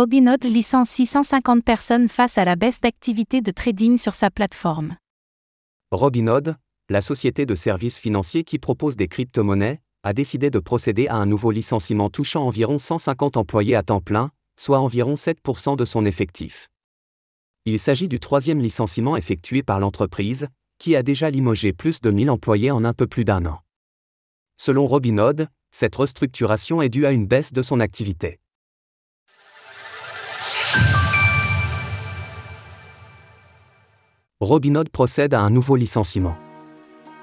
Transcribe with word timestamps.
Robinhood 0.00 0.44
licencie 0.44 1.04
150 1.04 1.62
personnes 1.62 2.08
face 2.08 2.38
à 2.38 2.46
la 2.46 2.56
baisse 2.56 2.80
d'activité 2.80 3.42
de 3.42 3.50
trading 3.50 3.98
sur 3.98 4.14
sa 4.14 4.30
plateforme. 4.30 4.96
Robinhood, 5.90 6.56
la 6.88 7.02
société 7.02 7.44
de 7.44 7.54
services 7.54 7.98
financiers 7.98 8.42
qui 8.42 8.58
propose 8.58 8.96
des 8.96 9.08
crypto-monnaies, 9.08 9.82
a 10.02 10.14
décidé 10.14 10.48
de 10.48 10.58
procéder 10.58 11.06
à 11.08 11.16
un 11.16 11.26
nouveau 11.26 11.50
licenciement 11.50 12.08
touchant 12.08 12.46
environ 12.46 12.78
150 12.78 13.36
employés 13.36 13.76
à 13.76 13.82
temps 13.82 14.00
plein, 14.00 14.30
soit 14.58 14.78
environ 14.78 15.16
7% 15.16 15.76
de 15.76 15.84
son 15.84 16.06
effectif. 16.06 16.68
Il 17.66 17.78
s'agit 17.78 18.08
du 18.08 18.20
troisième 18.20 18.62
licenciement 18.62 19.18
effectué 19.18 19.62
par 19.62 19.80
l'entreprise, 19.80 20.48
qui 20.78 20.96
a 20.96 21.02
déjà 21.02 21.28
limogé 21.28 21.74
plus 21.74 22.00
de 22.00 22.10
1000 22.10 22.30
employés 22.30 22.70
en 22.70 22.86
un 22.86 22.94
peu 22.94 23.06
plus 23.06 23.26
d'un 23.26 23.44
an. 23.44 23.60
Selon 24.56 24.86
Robinhood, 24.86 25.48
cette 25.72 25.96
restructuration 25.96 26.80
est 26.80 26.88
due 26.88 27.04
à 27.04 27.10
une 27.10 27.26
baisse 27.26 27.52
de 27.52 27.60
son 27.60 27.80
activité. 27.80 28.39
Robinhood 34.42 34.88
procède 34.88 35.34
à 35.34 35.40
un 35.40 35.50
nouveau 35.50 35.76
licenciement. 35.76 36.34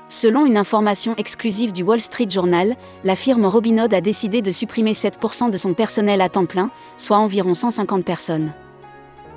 Selon 0.08 0.46
une 0.46 0.56
information 0.56 1.16
exclusive 1.16 1.72
du 1.72 1.82
Wall 1.82 2.00
Street 2.00 2.30
Journal, 2.30 2.76
la 3.04 3.16
firme 3.16 3.48
Robinhood 3.48 3.92
a 3.96 4.02
décidé 4.02 4.44
de 4.44 4.52
supprimer 4.52 4.92
7% 4.92 5.50
de 5.50 5.58
son 5.58 5.74
personnel 5.74 6.22
à 6.22 6.30
temps 6.30 6.46
plein, 6.46 6.70
soit 6.96 7.18
environ 7.18 7.56
150 7.56 8.06
personnes. 8.06 8.52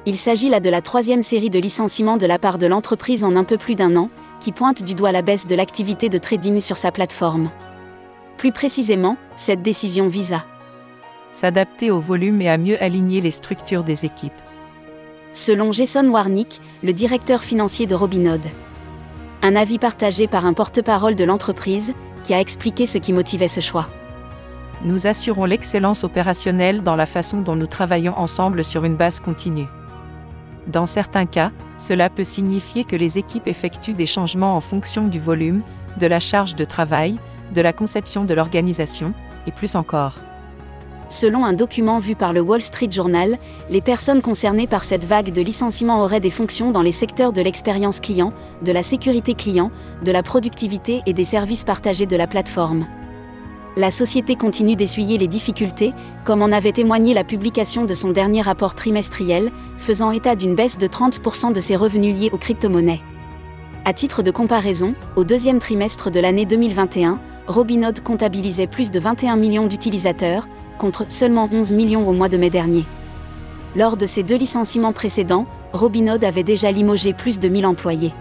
Il 0.04 0.18
s'agit 0.18 0.50
là 0.50 0.60
de 0.60 0.68
la 0.68 0.82
troisième 0.82 1.22
série 1.22 1.48
de 1.48 1.58
licenciements 1.58 2.18
de 2.18 2.26
la 2.26 2.38
part 2.38 2.58
de 2.58 2.66
l'entreprise 2.66 3.24
en 3.24 3.34
un 3.34 3.44
peu 3.44 3.56
plus 3.56 3.76
d'un 3.76 3.96
an, 3.96 4.10
qui 4.40 4.52
pointe 4.52 4.82
du 4.82 4.94
doigt 4.94 5.10
la 5.10 5.22
baisse 5.22 5.46
de 5.46 5.54
l'activité 5.54 6.10
de 6.10 6.18
trading 6.18 6.60
sur 6.60 6.76
sa 6.76 6.92
plateforme. 6.92 7.50
Plus 8.36 8.52
précisément, 8.52 9.16
cette 9.36 9.62
décision 9.62 10.08
vise 10.08 10.34
à 10.34 10.44
s'adapter 11.32 11.90
au 11.90 12.00
volume 12.00 12.42
et 12.42 12.50
à 12.50 12.58
mieux 12.58 12.82
aligner 12.82 13.22
les 13.22 13.30
structures 13.30 13.84
des 13.84 14.04
équipes. 14.04 14.32
Selon 15.32 15.70
Jason 15.70 16.08
Warnick, 16.08 16.60
le 16.82 16.92
directeur 16.92 17.44
financier 17.44 17.86
de 17.86 17.94
Robinhood. 17.94 18.44
Un 19.42 19.54
avis 19.54 19.78
partagé 19.78 20.26
par 20.26 20.44
un 20.44 20.54
porte-parole 20.54 21.14
de 21.14 21.22
l'entreprise, 21.22 21.94
qui 22.24 22.34
a 22.34 22.40
expliqué 22.40 22.84
ce 22.84 22.98
qui 22.98 23.12
motivait 23.12 23.46
ce 23.46 23.60
choix. 23.60 23.88
Nous 24.84 25.06
assurons 25.06 25.44
l'excellence 25.44 26.02
opérationnelle 26.02 26.82
dans 26.82 26.96
la 26.96 27.06
façon 27.06 27.42
dont 27.42 27.54
nous 27.54 27.68
travaillons 27.68 28.18
ensemble 28.18 28.64
sur 28.64 28.84
une 28.84 28.96
base 28.96 29.20
continue. 29.20 29.68
Dans 30.66 30.86
certains 30.86 31.26
cas, 31.26 31.52
cela 31.78 32.10
peut 32.10 32.24
signifier 32.24 32.82
que 32.82 32.96
les 32.96 33.16
équipes 33.16 33.46
effectuent 33.46 33.94
des 33.94 34.06
changements 34.06 34.56
en 34.56 34.60
fonction 34.60 35.06
du 35.06 35.20
volume, 35.20 35.62
de 35.98 36.08
la 36.08 36.18
charge 36.18 36.56
de 36.56 36.64
travail, 36.64 37.16
de 37.54 37.60
la 37.60 37.72
conception 37.72 38.24
de 38.24 38.34
l'organisation, 38.34 39.14
et 39.46 39.52
plus 39.52 39.76
encore. 39.76 40.14
Selon 41.10 41.44
un 41.44 41.52
document 41.52 41.98
vu 41.98 42.14
par 42.14 42.32
le 42.32 42.40
Wall 42.40 42.62
Street 42.62 42.88
Journal, 42.88 43.36
les 43.68 43.80
personnes 43.80 44.22
concernées 44.22 44.68
par 44.68 44.84
cette 44.84 45.04
vague 45.04 45.32
de 45.32 45.42
licenciements 45.42 46.02
auraient 46.02 46.20
des 46.20 46.30
fonctions 46.30 46.70
dans 46.70 46.82
les 46.82 46.92
secteurs 46.92 47.32
de 47.32 47.42
l'expérience 47.42 47.98
client, 47.98 48.32
de 48.62 48.70
la 48.70 48.84
sécurité 48.84 49.34
client, 49.34 49.72
de 50.04 50.12
la 50.12 50.22
productivité 50.22 51.02
et 51.06 51.12
des 51.12 51.24
services 51.24 51.64
partagés 51.64 52.06
de 52.06 52.16
la 52.16 52.28
plateforme. 52.28 52.86
La 53.76 53.90
société 53.90 54.36
continue 54.36 54.76
d'essuyer 54.76 55.18
les 55.18 55.26
difficultés, 55.26 55.92
comme 56.24 56.42
en 56.42 56.52
avait 56.52 56.70
témoigné 56.70 57.12
la 57.12 57.24
publication 57.24 57.86
de 57.86 57.94
son 57.94 58.12
dernier 58.12 58.42
rapport 58.42 58.76
trimestriel, 58.76 59.50
faisant 59.78 60.12
état 60.12 60.36
d'une 60.36 60.54
baisse 60.54 60.78
de 60.78 60.86
30% 60.86 61.52
de 61.52 61.60
ses 61.60 61.74
revenus 61.74 62.16
liés 62.16 62.30
aux 62.32 62.38
crypto-monnaies. 62.38 63.00
À 63.84 63.92
titre 63.92 64.22
de 64.22 64.30
comparaison, 64.30 64.94
au 65.16 65.24
deuxième 65.24 65.58
trimestre 65.58 66.12
de 66.12 66.20
l'année 66.20 66.46
2021, 66.46 67.18
Robinhood 67.48 68.00
comptabilisait 68.00 68.68
plus 68.68 68.92
de 68.92 69.00
21 69.00 69.34
millions 69.36 69.66
d'utilisateurs, 69.66 70.46
contre 70.80 71.04
seulement 71.10 71.48
11 71.52 71.72
millions 71.72 72.08
au 72.08 72.12
mois 72.12 72.30
de 72.30 72.38
mai 72.38 72.50
dernier. 72.50 72.84
Lors 73.76 73.96
de 73.96 74.06
ces 74.06 74.24
deux 74.24 74.36
licenciements 74.36 74.94
précédents, 74.94 75.46
Robinhood 75.74 76.24
avait 76.24 76.42
déjà 76.42 76.72
limogé 76.72 77.12
plus 77.12 77.38
de 77.38 77.48
1000 77.48 77.66
employés. 77.66 78.12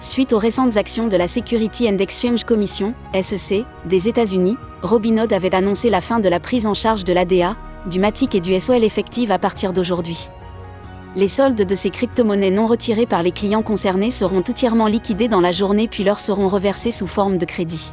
Suite 0.00 0.32
aux 0.32 0.38
récentes 0.38 0.76
actions 0.76 1.06
de 1.06 1.16
la 1.16 1.28
Security 1.28 1.88
and 1.88 1.98
Exchange 1.98 2.44
Commission, 2.44 2.94
SEC, 3.20 3.64
des 3.84 4.08
États-Unis, 4.08 4.56
Robinhood 4.82 5.32
avait 5.32 5.54
annoncé 5.54 5.90
la 5.90 6.00
fin 6.00 6.18
de 6.18 6.28
la 6.28 6.40
prise 6.40 6.66
en 6.66 6.74
charge 6.74 7.04
de 7.04 7.12
l'ADA, 7.12 7.56
du 7.88 8.00
MATIC 8.00 8.34
et 8.34 8.40
du 8.40 8.58
SOL 8.58 8.82
effective 8.82 9.30
à 9.30 9.38
partir 9.38 9.72
d'aujourd'hui. 9.72 10.28
Les 11.14 11.28
soldes 11.28 11.62
de 11.62 11.74
ces 11.74 11.90
crypto-monnaies 11.90 12.50
non 12.50 12.66
retirées 12.66 13.06
par 13.06 13.22
les 13.22 13.32
clients 13.32 13.62
concernés 13.62 14.10
seront 14.10 14.40
entièrement 14.40 14.86
liquidés 14.86 15.28
dans 15.28 15.40
la 15.40 15.52
journée 15.52 15.88
puis 15.88 16.04
leur 16.04 16.20
seront 16.20 16.48
reversés 16.48 16.90
sous 16.90 17.06
forme 17.06 17.38
de 17.38 17.46
crédit. 17.46 17.92